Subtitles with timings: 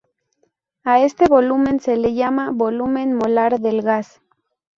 [0.83, 4.19] A este volumen se le llama volumen molar del gas.